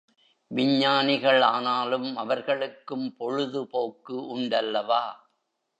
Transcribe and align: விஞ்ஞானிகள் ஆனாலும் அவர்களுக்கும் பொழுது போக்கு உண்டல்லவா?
விஞ்ஞானிகள் 0.51 1.41
ஆனாலும் 1.41 2.17
அவர்களுக்கும் 2.17 3.15
பொழுது 3.15 3.67
போக்கு 3.67 4.37
உண்டல்லவா? 4.37 5.03